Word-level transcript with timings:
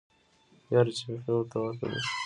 یاره 0.71 0.91
چی 0.97 1.03
بیخی 1.07 1.31
ورته 1.33 1.57
ورته 1.59 1.85
دی 1.91 1.99